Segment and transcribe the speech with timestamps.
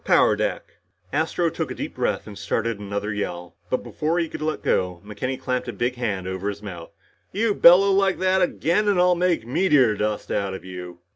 [0.03, 0.77] Power deck."
[1.13, 4.99] Astro took a deep breath and started another yell, but before he could let go,
[5.05, 6.89] McKenny clamped a big hand over his mouth.
[7.31, 11.01] "You bellow like that again and I'll make meteor dust out of you!"